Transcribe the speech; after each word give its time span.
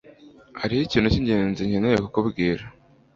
Hariho 0.59 0.81
ikintu 0.83 1.07
cyingenzi 1.13 1.67
nkeneye 1.69 1.97
kukubwira. 2.03 2.63